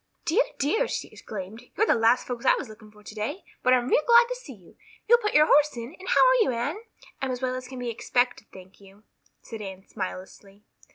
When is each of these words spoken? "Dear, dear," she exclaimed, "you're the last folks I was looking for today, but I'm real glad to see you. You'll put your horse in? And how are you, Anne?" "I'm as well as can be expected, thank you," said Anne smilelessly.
"Dear, 0.25 0.41
dear," 0.57 0.87
she 0.87 1.09
exclaimed, 1.09 1.61
"you're 1.77 1.85
the 1.85 1.93
last 1.93 2.25
folks 2.25 2.43
I 2.43 2.55
was 2.55 2.67
looking 2.67 2.89
for 2.91 3.03
today, 3.03 3.43
but 3.61 3.71
I'm 3.71 3.87
real 3.87 4.01
glad 4.07 4.27
to 4.29 4.35
see 4.35 4.55
you. 4.55 4.75
You'll 5.07 5.19
put 5.19 5.35
your 5.35 5.45
horse 5.45 5.77
in? 5.77 5.95
And 5.99 6.09
how 6.09 6.25
are 6.27 6.41
you, 6.41 6.49
Anne?" 6.51 6.81
"I'm 7.21 7.29
as 7.29 7.43
well 7.43 7.53
as 7.53 7.67
can 7.67 7.77
be 7.77 7.91
expected, 7.91 8.47
thank 8.51 8.81
you," 8.81 9.03
said 9.43 9.61
Anne 9.61 9.87
smilelessly. 9.87 10.63